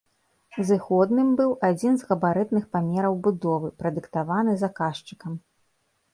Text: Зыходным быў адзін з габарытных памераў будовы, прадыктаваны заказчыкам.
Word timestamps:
Зыходным 0.69 1.27
быў 1.41 1.51
адзін 1.69 1.93
з 2.03 2.07
габарытных 2.13 2.65
памераў 2.73 3.13
будовы, 3.29 3.69
прадыктаваны 3.85 4.59
заказчыкам. 4.65 5.39